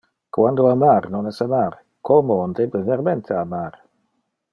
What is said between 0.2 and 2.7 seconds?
Quando amar non es amar, como on